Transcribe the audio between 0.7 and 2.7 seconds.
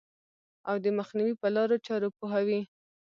د مخنیوي په لارو چارو پوهوي.